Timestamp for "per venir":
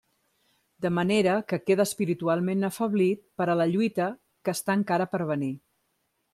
5.15-5.55